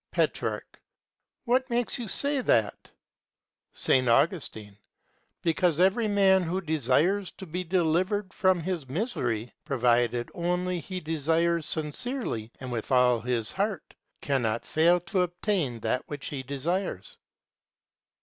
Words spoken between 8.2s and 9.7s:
from his misery,